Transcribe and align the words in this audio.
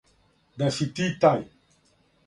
Да 0.61 0.69
си 0.79 0.89
ти 0.97 1.11
тај. 1.27 1.47